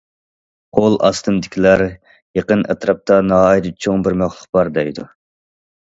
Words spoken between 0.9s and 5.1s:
ئاستىمدىكىلەر« يېقىن ئەتراپتا ناھايىتى چوڭ بىر مەخلۇق بار» دەيدۇ.